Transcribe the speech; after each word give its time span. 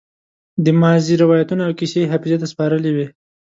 د 0.63 0.65
ماضي 0.81 1.13
روايتونه 1.23 1.61
او 1.67 1.73
کيسې 1.79 1.97
يې 2.01 2.09
حافظې 2.11 2.37
ته 2.41 2.47
سپارلې 2.53 2.91
وي. 2.95 3.07